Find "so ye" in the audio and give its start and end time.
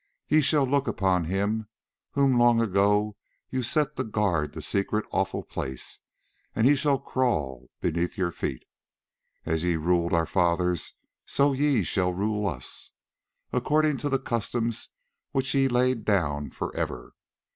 11.27-11.83